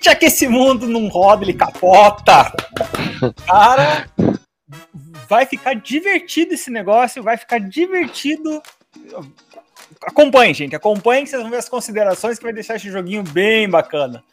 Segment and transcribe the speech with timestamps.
[0.00, 2.52] sente que esse mundo não roda, ele capota.
[3.46, 4.08] Cara,
[5.28, 8.62] vai ficar divertido esse negócio, vai ficar divertido.
[10.02, 13.68] Acompanhe, gente, acompanhe que vocês vão ver as considerações que vai deixar esse joguinho bem
[13.68, 14.24] bacana.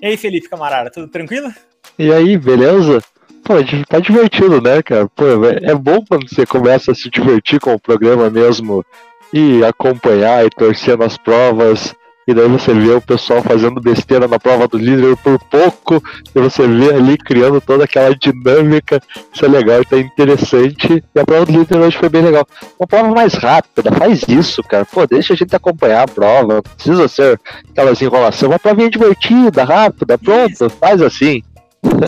[0.00, 1.52] E aí, Felipe Camarada, tudo tranquilo?
[1.98, 3.02] E aí, beleza?
[3.44, 3.54] Pô,
[3.88, 5.08] tá divertido, né, cara?
[5.08, 8.84] Pô, é bom quando você começa a se divertir com o programa mesmo
[9.32, 11.94] e acompanhar e torcer nas provas.
[12.26, 16.02] E daí você vê o pessoal fazendo besteira na prova do líder por pouco,
[16.34, 19.00] e você vê ali criando toda aquela dinâmica.
[19.32, 21.02] Isso é legal, tá interessante.
[21.14, 22.46] E a prova do líder hoje foi bem legal.
[22.78, 24.84] Uma prova mais rápida, faz isso, cara.
[24.84, 26.54] Pô, deixa a gente acompanhar a prova.
[26.54, 27.40] Não precisa ser
[27.70, 28.50] aquelas enrolações.
[28.50, 30.70] Uma provinha divertida, rápida, pronto, isso.
[30.70, 31.42] faz assim.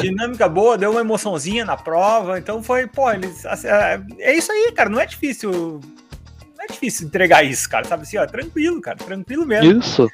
[0.01, 3.45] Dinâmica boa, deu uma emoçãozinha na prova, então foi, pô, eles.
[3.45, 5.81] Assim, é, é isso aí, cara, não é difícil
[6.65, 7.87] é difícil entregar isso, cara.
[7.87, 9.81] Sabe assim, ó, tranquilo, cara, tranquilo mesmo.
[9.81, 10.09] Isso.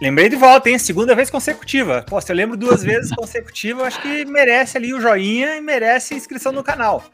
[0.00, 0.78] Lembrei de volta, hein?
[0.78, 2.04] Segunda vez consecutiva.
[2.08, 6.14] Pô, se eu lembro duas vezes consecutiva, acho que merece ali o joinha e merece
[6.14, 7.04] inscrição no canal.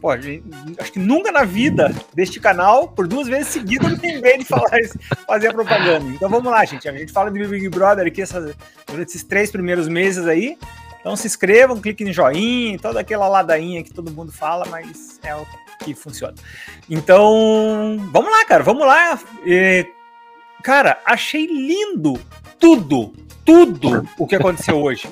[0.00, 4.44] Pô, acho que nunca na vida deste canal, por duas vezes seguidas, eu lembrei de
[4.44, 6.06] falar isso, fazer a propaganda.
[6.10, 6.86] Então vamos lá, gente.
[6.86, 8.54] A gente fala de Big Brother aqui essas,
[8.86, 10.58] durante esses três primeiros meses aí.
[11.00, 15.34] Então se inscrevam, cliquem no joinha, toda aquela ladainha que todo mundo fala, mas é
[15.34, 15.46] o
[15.82, 16.34] que funciona.
[16.88, 19.18] Então, vamos lá, cara, vamos lá.
[19.44, 19.86] E,
[20.62, 22.20] cara, achei lindo
[22.58, 23.12] tudo,
[23.44, 25.08] tudo o que aconteceu hoje.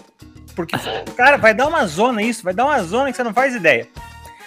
[0.55, 0.77] Porque,
[1.17, 3.89] cara, vai dar uma zona isso, vai dar uma zona que você não faz ideia.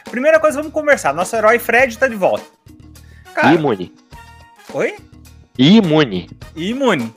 [0.10, 1.14] Primeira coisa, vamos conversar.
[1.14, 2.46] Nosso herói Fred tá de volta.
[3.34, 3.94] Cara, imune.
[4.74, 4.96] Oi?
[5.58, 6.30] Imune.
[6.56, 7.14] Imune.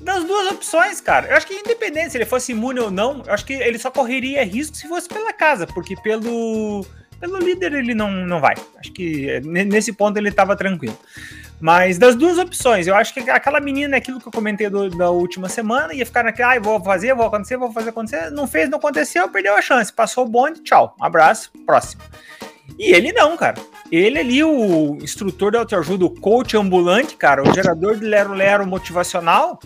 [0.00, 1.28] Das duas opções, cara.
[1.28, 3.90] Eu acho que independente se ele fosse imune ou não, eu acho que ele só
[3.90, 6.84] correria risco se fosse pela casa, porque pelo
[7.22, 8.56] pelo líder ele não, não vai.
[8.76, 10.98] Acho que é, nesse ponto ele estava tranquilo.
[11.60, 15.08] Mas das duas opções, eu acho que aquela menina, aquilo que eu comentei do, da
[15.08, 18.30] última semana, ia ficar naquela, ah, vou fazer, vou acontecer, vou fazer acontecer.
[18.32, 19.92] Não fez, não aconteceu, perdeu a chance.
[19.92, 20.96] Passou o bonde, tchau.
[21.00, 22.02] Um abraço, próximo.
[22.76, 23.54] E ele não, cara.
[23.92, 29.60] Ele ali, o instrutor da autoajuda, o coach ambulante, cara, o gerador de lero-lero motivacional,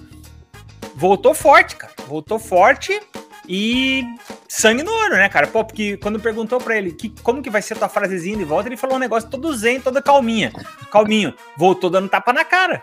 [0.94, 1.94] voltou forte, cara.
[2.06, 3.00] Voltou forte
[3.48, 4.04] e
[4.48, 5.46] sangue no olho, né, cara?
[5.46, 8.44] Pô, porque quando perguntou para ele que, como que vai ser a tua frasezinha de
[8.44, 10.52] volta, ele falou um negócio todo zen, toda calminha.
[10.90, 11.32] Calminho.
[11.56, 12.82] Voltou dando tapa na cara.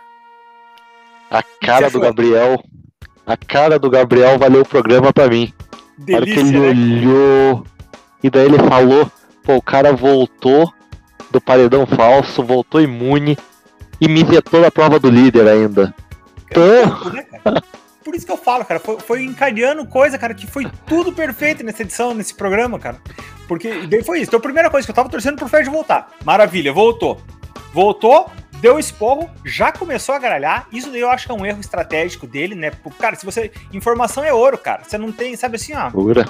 [1.29, 2.63] A cara do Gabriel.
[3.25, 5.51] A cara do Gabriel valeu o programa para mim.
[5.97, 6.69] Delícia, que ele né?
[6.69, 7.65] olhou.
[8.21, 9.09] E daí ele falou:
[9.43, 10.71] pô, o cara voltou
[11.31, 13.37] do paredão falso, voltou imune
[13.99, 15.93] e me vetou na prova do líder ainda.
[16.53, 17.61] Pô.
[18.13, 21.63] Por isso que eu falo, cara, foi, foi encadeando coisa, cara, que foi tudo perfeito
[21.63, 22.97] nessa edição, nesse programa, cara.
[23.47, 24.29] Porque daí foi isso.
[24.29, 26.11] Então, a primeira coisa que eu tava torcendo pro Fred voltar.
[26.23, 27.19] Maravilha, voltou.
[27.73, 28.29] Voltou,
[28.61, 30.67] deu esporro, já começou a garalhar.
[30.71, 32.71] Isso daí eu acho que é um erro estratégico dele, né?
[32.99, 33.51] Cara, se você.
[33.73, 34.83] Informação é ouro, cara.
[34.83, 35.89] Você não tem, sabe assim, ó.
[35.89, 36.27] Pura.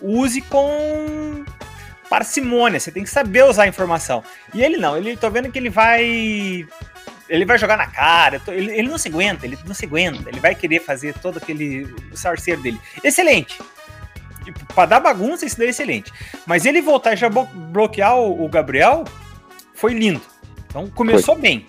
[0.00, 1.44] Use com
[2.08, 4.24] parcimônia, você tem que saber usar a informação.
[4.54, 6.66] E ele não, ele tô vendo que ele vai
[7.28, 10.40] ele vai jogar na cara, ele, ele, não se aguenta, ele não se aguenta, ele
[10.40, 12.80] vai querer fazer todo aquele sarceiro dele.
[13.04, 13.60] Excelente.
[14.74, 16.12] Para dar bagunça, isso daí é excelente.
[16.46, 19.04] Mas ele voltar e já bloquear o, o Gabriel
[19.74, 20.22] foi lindo.
[20.66, 21.42] Então começou foi.
[21.42, 21.68] bem.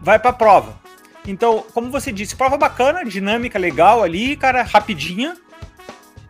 [0.00, 0.78] Vai para prova.
[1.26, 5.36] Então, como você disse, prova bacana, dinâmica legal ali, cara, rapidinha.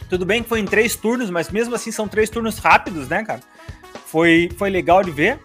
[0.09, 3.23] Tudo bem que foi em três turnos, mas mesmo assim são três turnos rápidos, né,
[3.23, 3.41] cara?
[4.07, 5.39] Foi, foi legal de ver.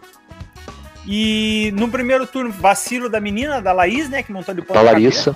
[1.06, 4.24] E no primeiro turno, vacilo da menina, da Laís, né?
[4.24, 5.36] Que montou de ponta Da Larissa.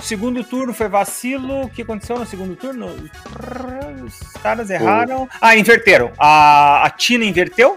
[0.00, 1.62] Segundo turno foi vacilo.
[1.62, 2.88] O que aconteceu no segundo turno?
[4.06, 5.24] Os caras erraram.
[5.24, 5.28] O...
[5.40, 6.12] Ah, inverteram.
[6.18, 7.76] A, a Tina inverteu.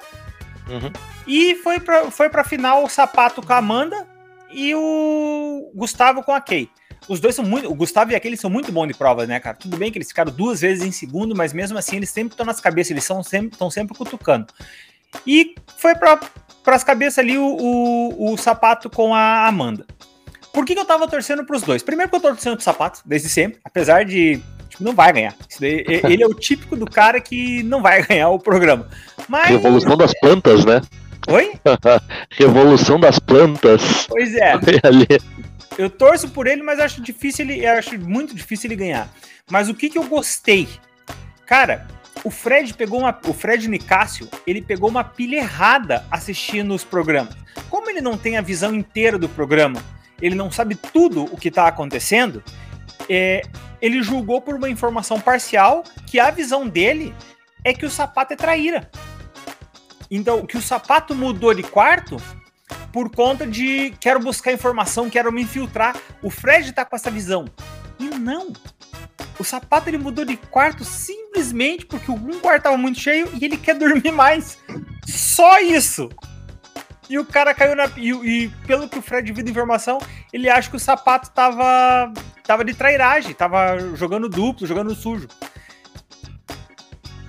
[0.69, 0.91] Uhum.
[1.27, 4.07] E foi pra, foi pra final o Sapato com a Amanda
[4.51, 6.69] e o Gustavo com a Kay.
[7.07, 7.69] Os dois são muito.
[7.69, 9.57] O Gustavo e a Kay são muito bons de provas, né, cara?
[9.57, 12.45] Tudo bem que eles ficaram duas vezes em segundo, mas mesmo assim eles sempre estão
[12.45, 14.47] nas cabeças, eles estão sempre, sempre cutucando.
[15.25, 16.19] E foi para
[16.67, 19.85] as cabeças ali o, o, o, sapato com a Amanda.
[20.53, 21.81] Por que, que eu tava torcendo pros dois?
[21.81, 24.41] Primeiro que eu tô torcendo pro sapato, desde sempre, apesar de.
[24.69, 25.35] Tipo, não vai ganhar.
[25.59, 28.87] Daí, ele é o típico do cara que não vai ganhar o programa.
[29.27, 29.49] Mas...
[29.49, 30.81] Revolução das plantas, né?
[31.27, 31.53] Oi?
[32.31, 34.07] Revolução das plantas.
[34.07, 34.53] Pois é.
[35.77, 37.65] Eu torço por ele, mas acho difícil ele.
[37.65, 39.09] Acho muito difícil ele ganhar.
[39.49, 40.67] Mas o que, que eu gostei?
[41.45, 41.87] Cara,
[42.23, 43.17] o Fred pegou uma.
[43.27, 47.35] O Fred Nicásio, ele pegou uma pilha errada assistindo os programas.
[47.69, 49.83] Como ele não tem a visão inteira do programa,
[50.21, 52.43] ele não sabe tudo o que está acontecendo,
[53.09, 53.41] é,
[53.81, 57.13] ele julgou por uma informação parcial que a visão dele
[57.63, 58.89] é que o sapato é traíra.
[60.09, 62.17] Então, que o sapato mudou de quarto
[62.91, 65.95] por conta de quero buscar informação, quero me infiltrar.
[66.21, 67.45] O Fred tá com essa visão.
[67.97, 68.53] E não.
[69.39, 70.83] O sapato ele mudou de quarto
[71.41, 74.57] simplesmente porque um quarto tava muito cheio e ele quer dormir mais.
[75.05, 76.09] Só isso.
[77.09, 77.89] E o cara caiu na.
[77.97, 79.99] E, e, pelo que o Fred viu de informação,
[80.31, 82.13] ele acha que o sapato tava.
[82.45, 85.27] tava de trairagem, tava jogando duplo, jogando sujo.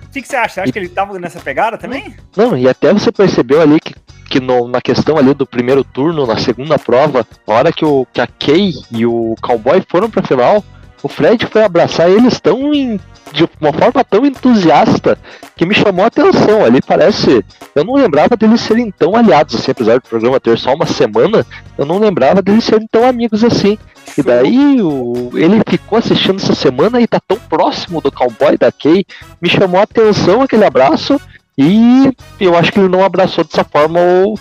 [0.03, 0.53] O que, que você acha?
[0.53, 0.71] Você acha e...
[0.71, 2.15] que ele tava nessa pegada também?
[2.37, 3.95] Não, e até você percebeu ali que,
[4.29, 8.05] que no, na questão ali do primeiro turno, na segunda prova, na hora que, o,
[8.13, 10.63] que a Kay e o Cowboy foram pra final,
[11.03, 12.99] o Fred foi abraçar eles tão em
[13.33, 15.17] de uma forma tão entusiasta
[15.55, 16.63] que me chamou a atenção.
[16.63, 17.43] Ali parece.
[17.73, 21.45] Eu não lembrava deles serem tão aliados assim, apesar do programa ter só uma semana,
[21.77, 23.77] eu não lembrava deles serem tão amigos assim.
[24.17, 28.71] E daí o, ele ficou assistindo essa semana e tá tão próximo do cowboy da
[28.71, 29.03] Kay,
[29.41, 31.19] me chamou a atenção aquele abraço
[31.57, 34.37] e eu acho que ele não abraçou dessa forma ou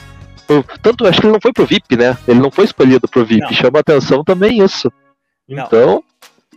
[0.82, 2.19] tanto acho que ele não foi pro VIP, né?
[2.29, 3.53] Ele não foi escolhido pro VIP, não.
[3.53, 4.93] chama atenção também isso.
[5.49, 5.64] Não.
[5.64, 6.05] Então,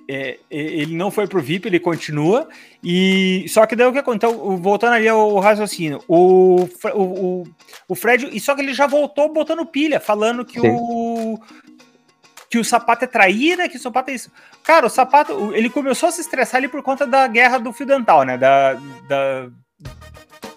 [0.07, 2.48] é, é, ele não foi pro VIP, ele continua.
[2.84, 4.36] E só que daí o que aconteceu?
[4.36, 7.44] Então, voltando ali ao raciocínio, o, o,
[7.88, 10.69] o, Fred, e só que ele já voltou botando pilha, falando que Sim.
[10.69, 11.40] o
[12.50, 14.31] que o sapato é traíra, que o sapato é isso.
[14.63, 17.86] Cara, o sapato, ele começou a se estressar ali por conta da guerra do fio
[17.86, 18.38] dental, né?
[18.38, 18.74] Da,
[19.07, 19.50] da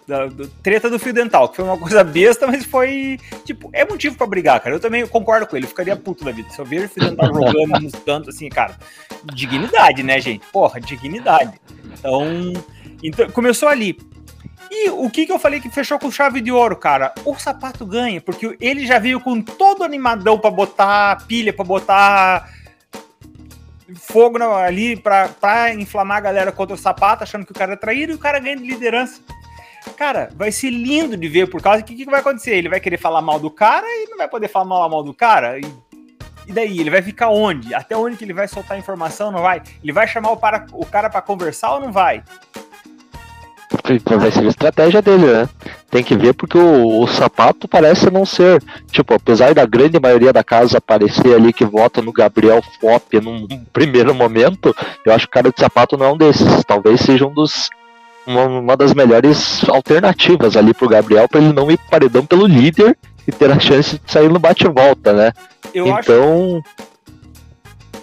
[0.08, 3.84] da, da, treta do fio dental, que foi uma coisa besta, mas foi, tipo, é
[3.84, 4.74] motivo para brigar, cara.
[4.74, 6.48] Eu também concordo com ele, ficaria puto da vida.
[6.50, 8.74] Se eu ver o fio dental jogando nos tanto, assim, cara,
[9.34, 10.44] dignidade, né, gente?
[10.50, 11.60] Porra, dignidade.
[11.92, 12.24] Então,
[13.02, 13.98] então começou ali.
[14.70, 17.14] E o que, que eu falei que fechou com chave de ouro, cara?
[17.24, 22.50] O sapato ganha, porque ele já veio com todo animadão para botar pilha, para botar
[23.94, 28.12] fogo ali pra inflamar a galera contra o sapato, achando que o cara é traído
[28.12, 29.20] e o cara ganha de liderança.
[29.96, 32.56] Cara, vai ser lindo de ver por causa que o que, vai acontecer?
[32.56, 35.58] Ele vai querer falar mal do cara e não vai poder falar mal, do cara.
[35.58, 35.64] E,
[36.46, 36.78] e daí?
[36.78, 37.74] Ele vai ficar onde?
[37.74, 39.30] Até onde que ele vai soltar informação?
[39.30, 39.62] Não vai?
[39.82, 42.22] Ele vai chamar o, para, o cara para conversar ou não vai?
[44.18, 45.48] Vai ser a estratégia dele, né?
[45.90, 48.62] Tem que ver porque o, o, sapato parece não ser.
[48.90, 53.46] Tipo, apesar da grande maioria da casa aparecer ali que vota no Gabriel Fop num
[53.72, 54.74] primeiro momento,
[55.04, 56.64] eu acho que o cara de sapato não é um desses.
[56.64, 57.70] Talvez seja um dos
[58.28, 62.96] uma, uma das melhores alternativas ali pro Gabriel para ele não ir paredão pelo líder
[63.26, 65.32] e ter a chance de sair no bate-volta, né?
[65.72, 66.62] Eu então.
[66.64, 66.88] Acho...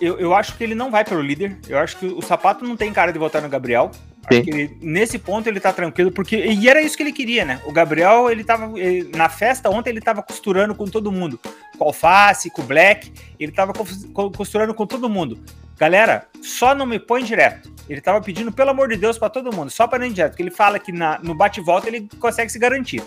[0.02, 1.58] Eu, eu acho que ele não vai pelo líder.
[1.70, 3.92] Eu acho que o sapato não tem cara de votar no Gabriel.
[4.32, 6.36] Ele, nesse ponto ele tá tranquilo, porque.
[6.36, 7.62] E era isso que ele queria, né?
[7.66, 8.78] O Gabriel, ele tava.
[8.80, 11.40] Ele, na festa ontem, ele tava costurando com todo mundo.
[11.78, 13.12] Com o Alface, com o Black.
[13.40, 15.40] Ele tava costurando com todo mundo.
[15.78, 17.74] Galera, só não me põe direto.
[17.90, 20.32] Ele tava pedindo, pelo amor de Deus, para todo mundo, só para não ir direto,
[20.32, 23.04] porque ele fala que na, no bate-volta ele consegue se garantir.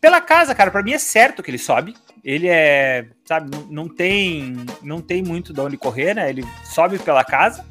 [0.00, 1.94] Pela casa, cara, para mim é certo que ele sobe.
[2.24, 6.28] Ele é, sabe, não, tem, não tem muito de onde correr, né?
[6.28, 7.64] Ele sobe pela casa.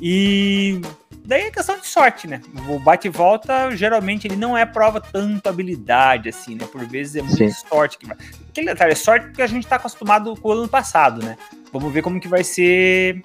[0.00, 0.80] E
[1.24, 2.40] daí é questão de sorte, né?
[2.68, 6.66] O bate volta, geralmente, ele não é prova tanto habilidade, assim, né?
[6.66, 7.50] Por vezes é muito Sim.
[7.68, 8.16] sorte que vai.
[8.48, 11.36] Aquele detalhe, é sorte porque a gente tá acostumado com o ano passado, né?
[11.72, 13.22] Vamos ver como que vai ser.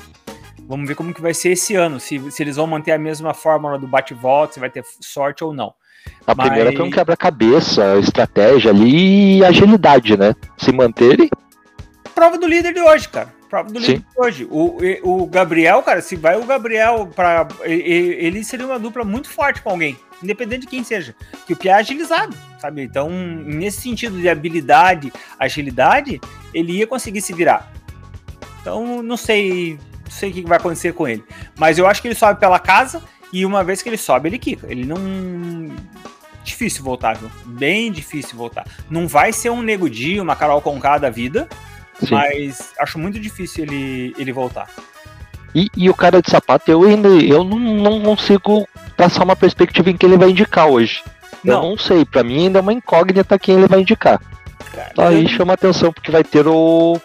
[0.68, 3.34] Vamos ver como que vai ser esse ano, se, se eles vão manter a mesma
[3.34, 5.74] fórmula do bate-volta, se vai ter sorte ou não.
[6.26, 6.48] A Mas...
[6.48, 10.36] primeira foi um quebra-cabeça, estratégia ali e agilidade, né?
[10.58, 11.30] Se manterem.
[12.14, 14.04] Prova do líder de hoje, cara prova do Sim.
[14.16, 14.48] hoje.
[14.50, 19.62] O, o Gabriel, cara, se vai o Gabriel para ele seria uma dupla muito forte
[19.62, 21.16] com alguém, independente de quem seja.
[21.46, 22.84] Que o Pia é agilizado, sabe?
[22.84, 26.20] Então, nesse sentido de habilidade, agilidade,
[26.54, 27.72] ele ia conseguir se virar.
[28.62, 31.24] Então, não sei, não sei o que vai acontecer com ele.
[31.58, 33.02] Mas eu acho que ele sobe pela casa
[33.32, 34.68] e uma vez que ele sobe, ele quica.
[34.70, 34.98] Ele não
[36.48, 37.30] difícil voltar, viu?
[37.46, 38.66] Bem difícil voltar.
[38.90, 41.48] Não vai ser um Nego Di, uma Carol Conká da vida,
[42.00, 42.16] Sim.
[42.16, 44.68] Mas acho muito difícil ele, ele voltar.
[45.56, 49.90] E, e o cara de sapato, eu ainda eu não, não consigo traçar uma perspectiva
[49.90, 51.04] em que ele vai indicar hoje.
[51.44, 51.56] Não.
[51.56, 54.22] Eu não sei, para mim ainda é uma incógnita quem ele vai indicar.
[54.72, 55.30] Cara, Aí eu...
[55.30, 57.00] chama atenção, porque vai ter o,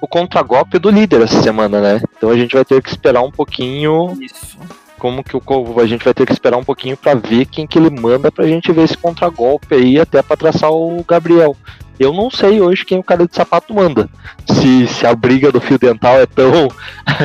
[0.00, 2.02] o contragolpe do líder essa semana, né?
[2.16, 4.16] Então a gente vai ter que esperar um pouquinho.
[4.20, 4.58] Isso.
[4.98, 7.78] Como que o a gente vai ter que esperar um pouquinho para ver quem que
[7.78, 11.54] ele manda pra gente ver esse contragolpe aí, até para traçar o Gabriel.
[11.98, 14.08] Eu não sei hoje quem o cara de sapato manda.
[14.48, 16.68] Se, se a briga do fio dental é tão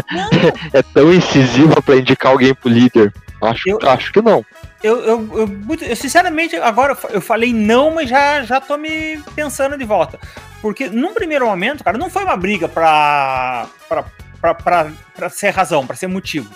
[0.74, 3.14] é tão incisiva para indicar alguém pro líder.
[3.42, 4.46] Acho, eu, acho que não.
[4.84, 9.78] Eu, eu, eu, eu, sinceramente, agora eu falei não, mas já, já tô me pensando
[9.78, 10.20] de volta.
[10.62, 14.06] Porque num primeiro momento, cara, não foi uma briga pra, pra,
[14.40, 16.54] pra, pra, pra ser razão, pra ser motivo.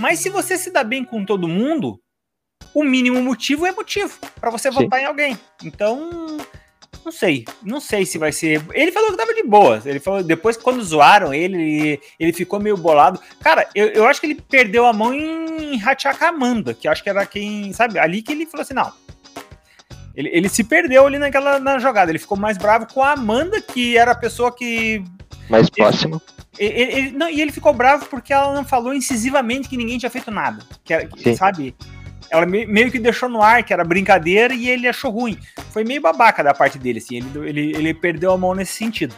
[0.00, 1.98] Mas se você se dá bem com todo mundo,
[2.74, 4.82] o mínimo motivo é motivo para você Sim.
[4.82, 5.38] votar em alguém.
[5.64, 6.38] Então,
[7.08, 8.62] Não sei, não sei se vai ser.
[8.74, 9.80] Ele falou que tava de boa.
[9.82, 13.18] Ele falou depois que quando zoaram ele, ele ficou meio bolado.
[13.40, 15.80] Cara, eu, eu acho que ele perdeu a mão em
[16.20, 18.92] Amanda, que acho que era quem, sabe, ali que ele falou assim: não.
[20.14, 22.10] Ele, ele se perdeu ali naquela na jogada.
[22.10, 25.02] Ele ficou mais bravo com a Amanda, que era a pessoa que.
[25.48, 26.20] Mais próxima.
[26.58, 30.10] Ele, ele, não, e ele ficou bravo porque ela não falou incisivamente que ninguém tinha
[30.10, 30.62] feito nada.
[30.84, 31.74] Que, que sabe?
[32.30, 35.38] Ela meio que deixou no ar que era brincadeira e ele achou ruim.
[35.70, 37.16] Foi meio babaca da parte dele, assim.
[37.16, 39.14] Ele, ele, ele perdeu a mão nesse sentido.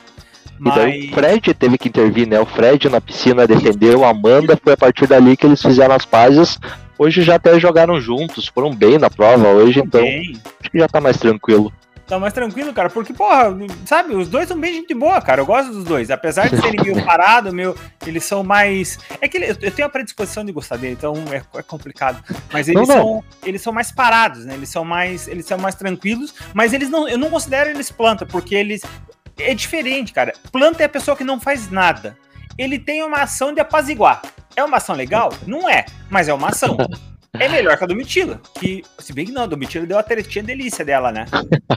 [0.59, 0.77] Mas...
[0.77, 2.39] Então o Fred teve que intervir, né?
[2.39, 6.05] O Fred na piscina defendeu, a Amanda foi a partir dali que eles fizeram as
[6.05, 6.59] pazes.
[6.99, 10.35] Hoje já até jogaram juntos, foram bem na prova hoje, então bem.
[10.61, 11.73] acho que já tá mais tranquilo.
[12.11, 15.43] Tá mais tranquilo, cara, porque, porra, sabe, os dois são bem gente boa, cara.
[15.43, 16.11] Eu gosto dos dois.
[16.11, 18.99] Apesar de serem meio parados, meu, eles são mais.
[19.21, 22.21] É que eu tenho a predisposição de gostar dele, então é, é complicado.
[22.53, 23.03] Mas eles não, não.
[23.03, 23.25] são.
[23.45, 24.55] Eles são mais parados, né?
[24.55, 25.29] Eles são mais.
[25.29, 27.09] Eles são mais tranquilos, mas eles não.
[27.09, 28.83] Eu não considero eles planta, porque eles.
[29.39, 30.33] É diferente, cara.
[30.51, 32.19] Planta é a pessoa que não faz nada.
[32.59, 34.21] Ele tem uma ação de apaziguar.
[34.57, 35.33] É uma ação legal?
[35.47, 36.77] Não é, mas é uma ação.
[37.35, 38.41] é melhor que a Domitila.
[38.59, 41.27] Que, se bem que não, a Domitila deu a tretinha delícia dela, né?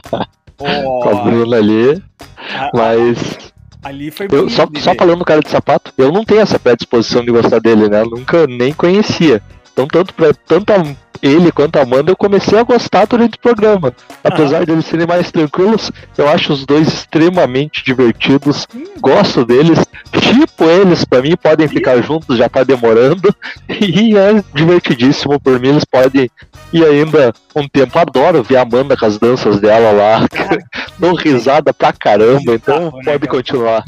[0.58, 2.02] oh, Com a Bruna ali.
[2.38, 3.52] A, mas.
[3.82, 7.30] Ali foi eu, só, só falando cara de sapato, eu não tenho essa predisposição de
[7.30, 8.00] gostar dele, né?
[8.00, 9.42] Eu nunca nem conhecia.
[9.74, 10.76] Então, tanto, pra, tanto a
[11.20, 13.92] ele quanto a Amanda eu comecei a gostar durante o programa.
[14.22, 14.64] Apesar uhum.
[14.66, 18.68] de eles serem mais tranquilos, eu acho os dois extremamente divertidos.
[19.00, 19.78] Gosto deles.
[20.12, 23.34] Tipo eles, para mim, podem ficar juntos, já tá demorando.
[23.68, 26.30] E é divertidíssimo por mim, eles podem
[26.72, 27.98] ir ainda um tempo.
[27.98, 30.26] Adoro ver a Amanda com as danças dela lá.
[30.98, 33.84] Dou risada pra caramba, então pode continuar.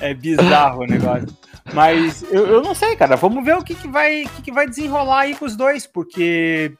[0.00, 1.28] É bizarro o negócio.
[1.72, 3.16] Mas eu, eu não sei, cara.
[3.16, 6.72] Vamos ver o que, que, vai, que, que vai desenrolar aí com os dois, porque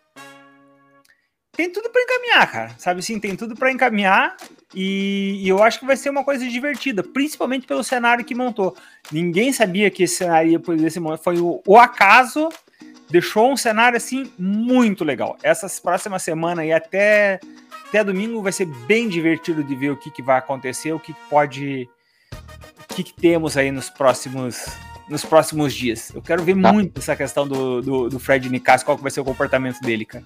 [1.52, 2.70] tem tudo para encaminhar, cara.
[2.78, 4.36] Sabe assim, tem tudo para encaminhar
[4.74, 8.74] e, e, eu acho que vai ser uma coisa divertida, principalmente pelo cenário que montou.
[9.10, 11.22] Ninguém sabia que esse cenário ia esse momento.
[11.22, 12.48] Foi o, o acaso
[13.10, 15.36] deixou um cenário assim muito legal.
[15.42, 17.38] Essas próximas semanas e até
[17.88, 21.12] até domingo vai ser bem divertido de ver o que, que vai acontecer, o que,
[21.28, 21.86] pode
[22.94, 24.66] que, que, temos aí nos próximos
[25.08, 26.10] nos próximos dias.
[26.14, 26.72] Eu quero ver tá.
[26.72, 30.04] muito essa questão do, do, do Fred Nicasso, qual que vai ser o comportamento dele,
[30.04, 30.24] cara.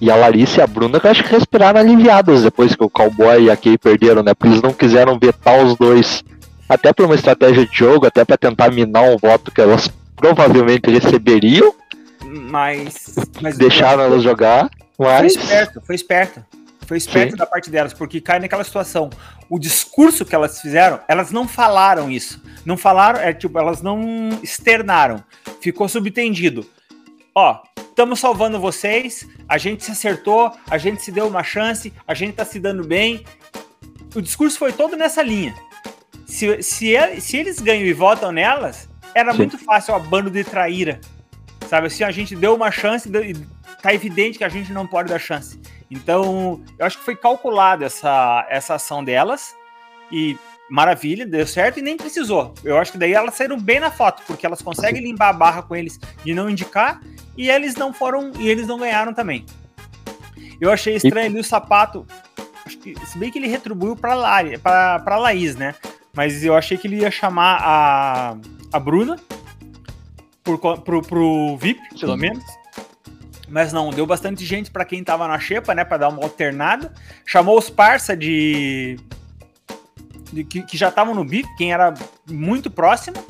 [0.00, 2.90] E a Larissa e a Bruna que eu acho que respiraram aliviadas depois que o
[2.90, 4.34] Cowboy e a Kay perderam, né?
[4.34, 6.24] Porque eles não quiseram vetar os dois.
[6.68, 10.90] Até por uma estratégia de jogo, até para tentar minar um voto que elas provavelmente
[10.90, 11.74] receberiam.
[12.24, 13.14] Mas.
[13.40, 14.70] mas deixaram elas jogar.
[14.98, 15.34] Mas...
[15.34, 16.44] Foi esperto, foi esperto.
[16.92, 17.36] Foi esperto Sim.
[17.38, 19.08] da parte delas, porque cai naquela situação.
[19.48, 22.42] O discurso que elas fizeram, elas não falaram isso.
[22.66, 25.24] Não falaram, é tipo, elas não externaram.
[25.58, 26.68] Ficou subtendido.
[27.34, 32.12] Ó, estamos salvando vocês, a gente se acertou, a gente se deu uma chance, a
[32.12, 33.24] gente tá se dando bem.
[34.14, 35.54] O discurso foi todo nessa linha.
[36.26, 39.38] Se, se, se eles ganham e votam nelas, era Sim.
[39.38, 41.00] muito fácil, ó, bando de traíra.
[41.70, 43.34] Sabe assim, a gente deu uma chance e
[43.80, 45.58] tá evidente que a gente não pode dar chance.
[45.92, 49.54] Então, eu acho que foi calculada essa, essa ação delas
[50.10, 50.38] e
[50.70, 52.54] maravilha, deu certo e nem precisou.
[52.64, 55.62] Eu acho que daí elas saíram bem na foto, porque elas conseguem limpar a barra
[55.62, 57.02] com eles de não indicar
[57.36, 59.44] e eles não foram e eles não ganharam também.
[60.58, 62.06] Eu achei estranho ali o sapato,
[62.82, 65.74] que, se bem que ele retribuiu para para Laís, né?
[66.14, 68.36] Mas eu achei que ele ia chamar a,
[68.72, 69.18] a Bruna
[70.42, 72.44] por, pro, pro VIP, pelo menos.
[73.52, 75.84] Mas não, deu bastante gente para quem tava na xepa, né?
[75.84, 76.90] Para dar uma alternada.
[77.26, 78.98] Chamou os parça de.
[80.32, 81.92] de que, que, já estavam no BIP, quem era
[82.26, 83.22] muito próximo.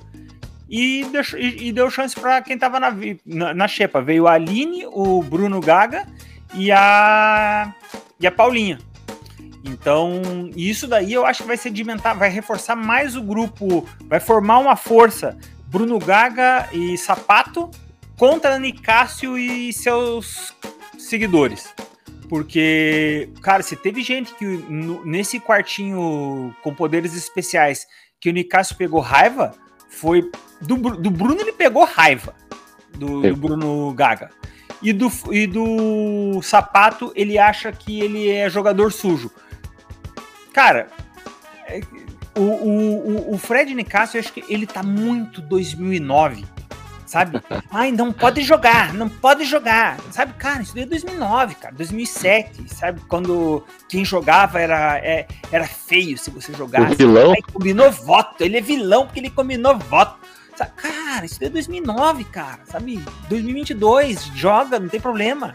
[0.70, 2.94] E, deixou, e, e deu chance para quem tava na,
[3.26, 4.00] na, na xepa.
[4.00, 6.06] Veio a Aline, o Bruno Gaga
[6.54, 7.74] e a.
[8.20, 8.78] e a Paulinha.
[9.64, 10.22] Então,
[10.56, 14.76] isso daí eu acho que vai sedimentar, vai reforçar mais o grupo, vai formar uma
[14.76, 15.36] força.
[15.66, 17.68] Bruno Gaga e Sapato
[18.22, 20.54] contra Nicásio e seus
[20.96, 21.74] seguidores.
[22.28, 27.84] Porque, cara, se teve gente que no, nesse quartinho com poderes especiais
[28.20, 29.56] que o Nicásio pegou raiva,
[29.90, 30.30] foi.
[30.60, 32.32] Do, do Bruno ele pegou raiva.
[32.94, 34.30] Do, do, Bruno Gaga.
[34.80, 39.32] E do, e do Sapato ele acha que ele é jogador sujo.
[40.52, 40.86] Cara,
[41.66, 41.80] é,
[42.36, 46.61] o, o, o Fred Nicásio, eu acho que ele tá muito 2009
[47.12, 47.42] sabe?
[47.70, 49.98] Ai, não pode jogar, não pode jogar.
[50.10, 53.02] Sabe, cara, isso daí é 2009, cara, 2007, sabe?
[53.06, 56.94] Quando quem jogava era, é, era feio se você jogasse.
[56.94, 57.32] O vilão.
[57.32, 60.16] Aí combinou voto, ele é vilão porque ele combinou voto.
[60.56, 60.70] Sabe?
[60.76, 63.04] Cara, isso daí é 2009, cara, sabe?
[63.28, 65.52] 2022, joga, não tem problema.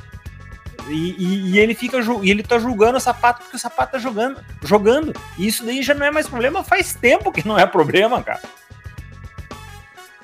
[0.87, 3.97] E, e, e, ele fica e ele tá julgando o sapato porque o sapato tá
[3.97, 5.11] jogando, jogando.
[5.39, 8.41] E isso daí já não é mais problema, faz tempo que não é problema, cara.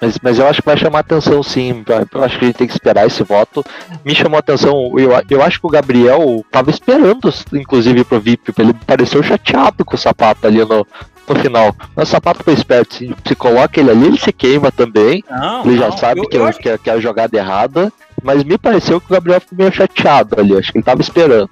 [0.03, 1.81] Mas, mas eu acho que vai chamar atenção sim.
[2.13, 3.63] Eu acho que a gente tem que esperar esse voto.
[4.03, 8.53] Me chamou atenção, eu, eu acho que o Gabriel tava esperando, inclusive, pro VIP.
[8.59, 10.85] Ele pareceu chateado com o sapato ali no,
[11.25, 11.73] no final.
[11.95, 12.95] Mas o sapato foi esperto.
[12.95, 15.23] Se, se coloca ele ali, ele se queima também.
[15.29, 17.89] Não, ele já sabe eu, que, eu, que, que é a jogada errada.
[18.21, 20.57] Mas me pareceu que o Gabriel ficou meio chateado ali.
[20.57, 21.49] Acho que ele tava esperando.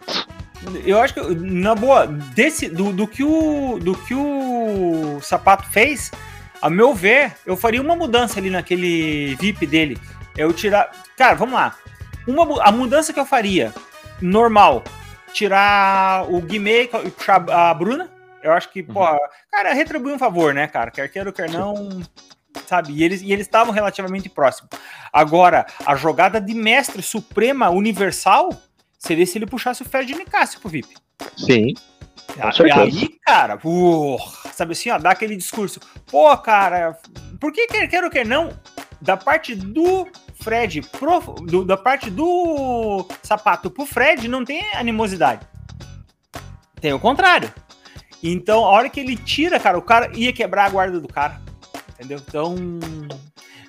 [0.85, 6.11] Eu acho que, na boa, desse, do, do, que o, do que o sapato fez,
[6.61, 9.97] a meu ver, eu faria uma mudança ali naquele VIP dele.
[10.37, 10.91] Eu tirar.
[11.17, 11.75] Cara, vamos lá.
[12.27, 13.73] Uma, a mudança que eu faria,
[14.21, 14.83] normal,
[15.33, 18.09] tirar o Guimê e puxar a Bruna.
[18.43, 18.93] Eu acho que, uhum.
[18.93, 19.05] pô,
[19.51, 20.91] cara, retribuir um favor, né, cara?
[20.91, 22.01] Quer queira ou quer não,
[22.65, 22.93] sabe?
[22.93, 24.69] E eles e eles estavam relativamente próximos.
[25.11, 28.49] Agora, a jogada de mestre suprema universal
[28.97, 30.95] seria se ele puxasse o Fred Nicásio pro VIP.
[31.35, 31.73] Sim.
[32.37, 33.59] E aí, cara,
[34.61, 35.79] sabe assim, ó, dá aquele discurso.
[36.09, 36.97] Pô, cara,
[37.39, 38.51] por que quer, quer ou quer não?
[39.01, 45.47] Da parte do Fred, pro, do, da parte do sapato pro Fred, não tem animosidade.
[46.79, 47.51] Tem o contrário.
[48.23, 51.41] Então, a hora que ele tira, cara, o cara ia quebrar a guarda do cara.
[51.95, 52.19] Entendeu?
[52.27, 52.55] Então.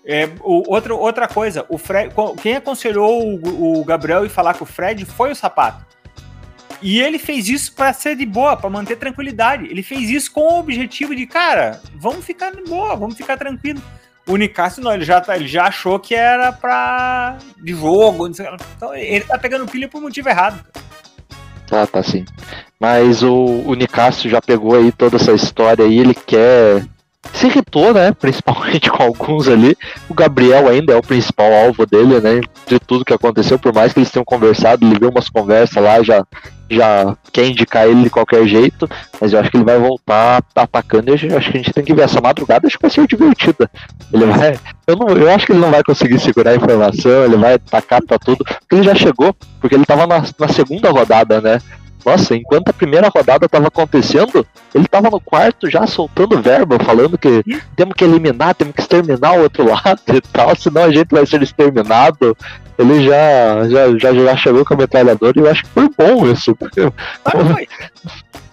[0.04, 4.64] É, o, outra, outra coisa, o Fred, quem aconselhou o, o Gabriel e falar com
[4.64, 5.86] o Fred foi o sapato.
[6.82, 9.66] E ele fez isso para ser de boa, para manter tranquilidade.
[9.66, 13.80] Ele fez isso com o objetivo de, cara, vamos ficar de boa, vamos ficar tranquilo.
[14.26, 17.38] O Nicásio não, ele já, tá, ele já achou que era pra.
[17.60, 18.46] de jogo, não sei,
[18.76, 20.64] então ele tá pegando pilha por motivo errado.
[21.70, 22.24] Ah, tá sim.
[22.78, 26.84] Mas o, o Nicásio já pegou aí toda essa história aí, ele quer
[27.32, 28.12] se irritou, né?
[28.18, 29.76] Principalmente com alguns ali.
[30.08, 32.40] O Gabriel ainda é o principal alvo dele, né?
[32.66, 36.02] De tudo que aconteceu, por mais que eles tenham conversado, ele viu umas conversas lá,
[36.02, 36.24] já,
[36.76, 38.88] já quer indicar ele de qualquer jeito,
[39.20, 41.94] mas eu acho que ele vai voltar atacando e acho que a gente tem que
[41.94, 43.70] ver essa madrugada, acho que vai ser divertida.
[44.12, 44.58] Ele vai.
[44.86, 48.02] Eu, não, eu acho que ele não vai conseguir segurar a informação, ele vai atacar
[48.02, 51.60] pra tudo, ele já chegou, porque ele tava na, na segunda rodada, né?
[52.04, 57.16] Nossa, enquanto a primeira rodada estava acontecendo, ele estava no quarto já soltando verba, falando
[57.16, 57.44] que
[57.76, 61.24] temos que eliminar, temos que exterminar o outro lado e tal, senão a gente vai
[61.26, 62.36] ser exterminado.
[62.78, 66.26] Ele já, já, já, já chegou com a metralhadora e eu acho que foi bom
[66.26, 66.56] isso.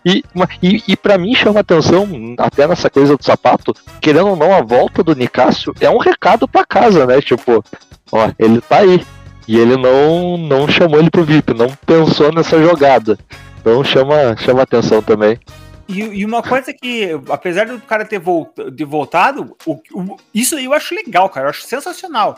[0.06, 0.24] E,
[0.62, 2.08] e, e para mim chama atenção,
[2.38, 6.48] até nessa coisa do sapato, querendo ou não, a volta do Nicásio é um recado
[6.48, 7.22] para casa, né?
[7.22, 7.64] Tipo,
[8.12, 9.06] ó, ele tá aí,
[9.50, 13.18] e ele não, não chamou ele pro VIP, não pensou nessa jogada.
[13.60, 15.40] Então chama, chama atenção também.
[15.88, 20.56] E, e, uma coisa que, apesar do cara ter voltado, de voltado, o, o, isso
[20.60, 21.48] eu acho legal, cara.
[21.48, 22.38] Eu acho sensacional.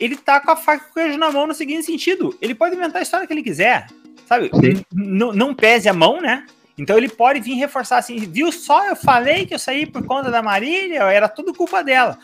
[0.00, 2.74] Ele tá com a faca e o queijo na mão no seguinte sentido: ele pode
[2.74, 3.88] inventar a história que ele quiser,
[4.26, 4.50] sabe?
[4.94, 6.46] Não pese a mão, né?
[6.78, 10.30] Então ele pode vir reforçar assim, viu só, eu falei que eu saí por conta
[10.30, 12.18] da Marília, era tudo culpa dela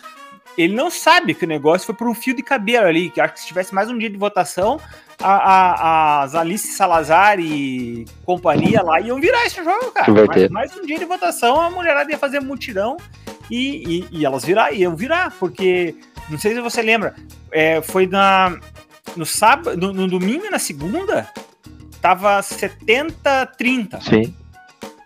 [0.56, 3.34] ele não sabe que o negócio foi por um fio de cabelo ali, que acho
[3.34, 4.80] que se tivesse mais um dia de votação,
[5.20, 10.12] a, a, as Alice Salazar e companhia lá iam virar esse jogo, cara.
[10.12, 12.96] Mais, mais, um dia de votação, a mulherada ia fazer mutirão
[13.50, 15.94] e, e, e elas virar, iam virar, porque,
[16.28, 17.14] não sei se você lembra,
[17.50, 18.58] é, foi na,
[19.16, 21.28] no sábado, no, no domingo e na segunda,
[22.00, 24.02] tava 70-30.
[24.02, 24.34] Sim.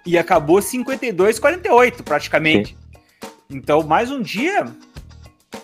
[0.05, 2.71] E acabou 52-48, praticamente.
[2.71, 2.77] Sim.
[3.51, 4.67] Então, mais um dia,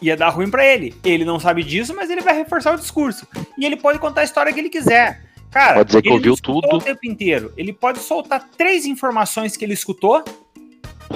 [0.02, 0.94] ia dar ruim para ele.
[1.04, 3.26] Ele não sabe disso, mas ele vai reforçar o discurso.
[3.56, 5.22] E ele pode contar a história que ele quiser.
[5.50, 7.52] Cara, pode dizer que ouviu tudo o tempo inteiro.
[7.56, 10.24] Ele pode soltar três informações que ele escutou.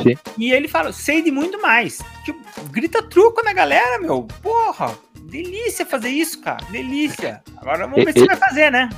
[0.03, 0.17] Sim.
[0.39, 2.01] E ele fala, sei de muito mais.
[2.25, 2.39] Tipo,
[2.71, 4.29] grita truco na galera, meu.
[4.43, 6.65] Porra, delícia fazer isso, cara.
[6.71, 7.43] Delícia.
[7.57, 8.89] Agora vamos ver se vai fazer, né?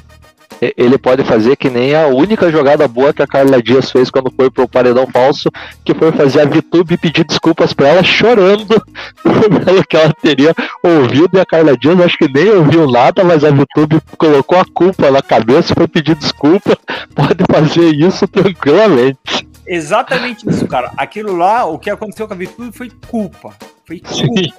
[0.61, 4.33] Ele pode fazer que nem a única jogada boa que a Carla Dias fez quando
[4.35, 5.51] foi pro paredão falso,
[5.85, 8.83] que foi fazer a VTube pedir desculpas para ela chorando
[9.65, 13.45] pelo que ela teria ouvido e a Carla Dias acho que nem ouviu nada, mas
[13.45, 16.77] a VTube colocou a culpa na cabeça e foi pedir desculpa.
[17.15, 19.47] Pode fazer isso tranquilamente.
[19.67, 20.93] Exatamente isso, cara.
[20.97, 23.55] Aquilo lá, o que aconteceu com a VTube foi culpa.
[23.87, 24.15] Foi culpa.
[24.15, 24.53] Sim.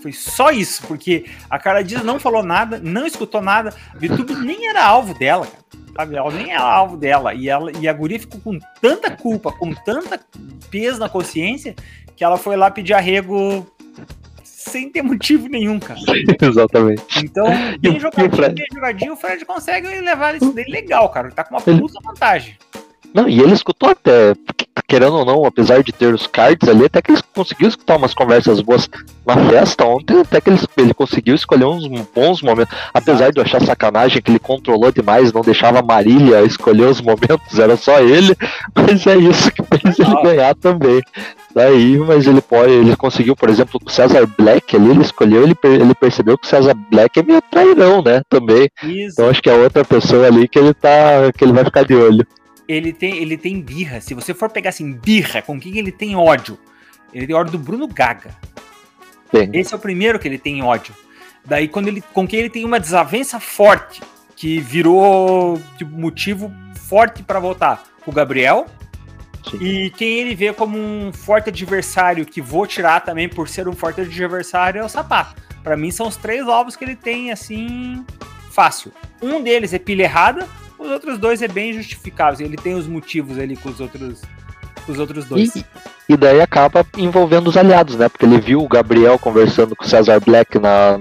[0.00, 3.74] Foi só isso, porque a cara Dias não falou nada, não escutou nada.
[4.00, 5.64] YouTube nem era alvo dela, cara.
[5.96, 6.16] Sabe?
[6.16, 7.34] Ela nem era alvo dela.
[7.34, 10.20] E, ela, e a guria ficou com tanta culpa, com tanta
[10.70, 11.74] peso na consciência,
[12.16, 13.66] que ela foi lá pedir arrego
[14.70, 16.00] sem ter motivo nenhum, cara.
[16.40, 17.02] Exatamente.
[17.24, 17.46] Então,
[17.80, 21.28] bem jogadinho, bem jogadinho, o Fred consegue levar isso dele legal, cara.
[21.28, 22.56] Ele tá com uma puta vantagem.
[23.12, 24.34] Não, e ele escutou até,
[24.86, 28.14] querendo ou não, apesar de ter os cards ali, até que ele conseguiu escutar umas
[28.14, 28.88] conversas boas
[29.26, 32.76] na festa ontem, até que ele, ele conseguiu escolher uns bons momentos.
[32.94, 37.00] Apesar de eu achar sacanagem que ele controlou demais, não deixava a Marília escolher os
[37.00, 38.36] momentos, era só ele,
[38.74, 41.02] mas é isso que fez ele ganhar também.
[41.52, 45.56] Daí, mas ele pode, ele conseguiu, por exemplo, o César Black ali, ele escolheu, ele,
[45.64, 48.22] ele percebeu que o César Black é meio trairão, né?
[48.28, 48.70] Também.
[48.84, 49.14] Isso.
[49.14, 51.32] Então acho que é outra pessoa ali que ele tá.
[51.36, 52.24] que ele vai ficar de olho
[52.70, 54.00] ele tem, ele tem birra.
[54.00, 56.58] Se você for pegar assim, birra, com quem ele tem ódio?
[57.12, 58.34] Ele tem ódio do Bruno Gaga.
[59.32, 59.50] Bem.
[59.52, 60.94] Esse é o primeiro que ele tem ódio.
[61.44, 64.00] Daí, quando ele, com quem ele tem uma desavença forte,
[64.36, 68.66] que virou tipo, motivo forte para votar, o Gabriel.
[69.50, 69.58] Sim.
[69.60, 73.72] E quem ele vê como um forte adversário, que vou tirar também por ser um
[73.72, 75.40] forte adversário, é o Sapato.
[75.62, 78.04] Para mim, são os três ovos que ele tem, assim,
[78.50, 78.92] fácil.
[79.20, 80.48] Um deles é pilha errada,
[80.80, 82.46] os outros dois é bem justificável.
[82.46, 84.22] Ele tem os motivos ali com os outros,
[84.84, 85.54] com os outros dois.
[85.54, 85.64] E,
[86.08, 88.08] e daí acaba envolvendo os aliados, né?
[88.08, 90.98] Porque ele viu o Gabriel conversando com o Cesar Black na,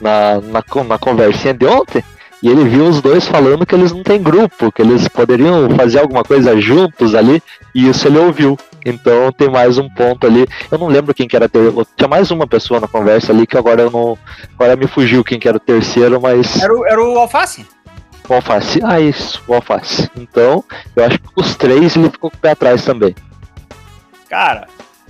[0.00, 2.02] na, na, na conversinha de ontem.
[2.42, 5.98] E ele viu os dois falando que eles não têm grupo, que eles poderiam fazer
[5.98, 7.42] alguma coisa juntos ali,
[7.74, 8.58] e isso ele ouviu.
[8.82, 10.46] Então tem mais um ponto ali.
[10.72, 11.70] Eu não lembro quem que era ter...
[11.94, 14.16] Tinha mais uma pessoa na conversa ali que agora eu não.
[14.54, 16.62] Agora me fugiu quem que era o terceiro, mas.
[16.62, 17.66] Era o, era o Alface?
[18.34, 18.80] O Alface.
[18.82, 20.10] Ah, isso, o Alface.
[20.16, 20.64] Então,
[20.94, 23.14] eu acho que os três ele ficou com o pé atrás também.
[24.28, 24.68] Cara,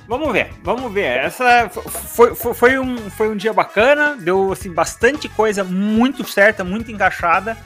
[0.09, 1.19] vamos ver, vamos ver.
[1.19, 6.65] Essa foi, foi, foi, um, foi um dia bacana, deu assim, bastante coisa muito certa,
[6.65, 7.57] muito encaixada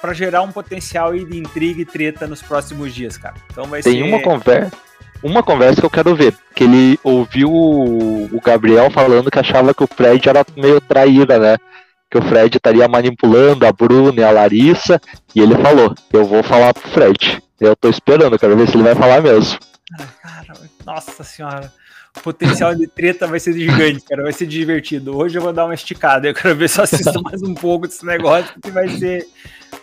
[0.00, 3.36] para gerar um potencial de intriga e treta nos próximos dias, cara.
[3.50, 4.02] Então vai Tem ser...
[4.02, 4.72] uma conversa.
[5.22, 9.82] Uma conversa que eu quero ver, que ele ouviu o Gabriel falando que achava que
[9.82, 11.56] o Fred era meio traíra, né?
[12.14, 15.00] Que o Fred estaria manipulando a Bruna e a Larissa,
[15.34, 17.42] e ele falou: Eu vou falar pro Fred.
[17.58, 19.58] Eu tô esperando, quero ver se ele vai falar mesmo.
[20.22, 20.54] Cara,
[20.86, 21.72] nossa senhora.
[22.16, 24.22] O potencial de treta vai ser gigante, cara.
[24.22, 25.16] Vai ser divertido.
[25.16, 26.28] Hoje eu vou dar uma esticada.
[26.28, 29.26] Eu quero ver se eu assisto mais um pouco desse negócio, que vai ser.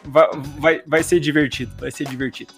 [0.06, 1.74] Vai, vai, vai ser divertido.
[1.78, 2.54] Vai ser divertido.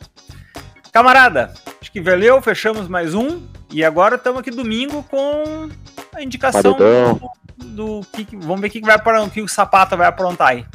[0.91, 1.51] Camarada,
[1.83, 2.41] acho que valeu.
[2.41, 3.41] Fechamos mais um.
[3.71, 5.69] E agora estamos aqui domingo com
[6.15, 6.75] a indicação
[7.57, 10.65] do que, vamos ver o que vai o que o Sapata vai aprontar aí.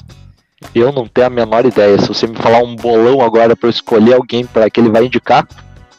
[0.75, 1.99] Eu não tenho a menor ideia.
[1.99, 5.07] Se você me falar um bolão agora para eu escolher alguém para que ele vai
[5.07, 5.47] indicar,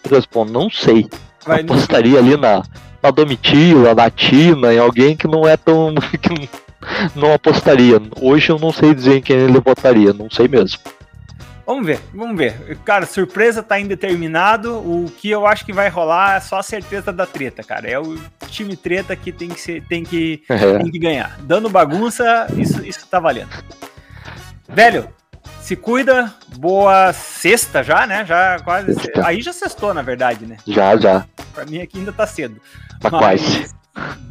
[0.04, 1.08] eu respondo, não sei.
[1.46, 2.62] Vai apostaria ali na,
[3.02, 5.96] na Domitila, na Tina, em alguém que não é tão.
[6.22, 8.02] que não, não apostaria.
[8.22, 10.80] Hoje eu não sei dizer em quem ele votaria, não sei mesmo.
[11.70, 12.80] Vamos ver, vamos ver.
[12.84, 14.80] Cara, surpresa tá indeterminado.
[14.80, 17.88] O que eu acho que vai rolar é só a certeza da treta, cara.
[17.88, 20.80] É o time treta que tem que, ser, tem que, é.
[20.80, 21.38] tem que ganhar.
[21.42, 23.52] Dando bagunça, isso, isso tá valendo.
[24.68, 25.10] Velho,
[25.62, 26.34] se cuida.
[26.58, 28.26] Boa sexta já, né?
[28.26, 28.96] Já quase.
[29.24, 30.58] Aí já sextou, na verdade, né?
[30.66, 31.24] Já, já.
[31.54, 32.60] Pra mim aqui ainda tá cedo.
[33.00, 33.76] Tá Mas, quase.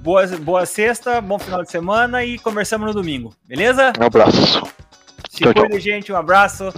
[0.03, 3.93] Boa, boa sexta, bom final de semana e conversamos no domingo, beleza?
[3.97, 4.61] Um abraço.
[5.31, 5.79] Se tchau, cuida, tchau.
[5.79, 6.13] gente.
[6.13, 6.75] Um abraço.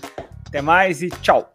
[0.51, 1.49] Até mais e tchau.